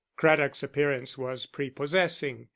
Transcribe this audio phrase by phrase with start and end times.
[0.15, 2.47] Craddock's appearance was prepossessing.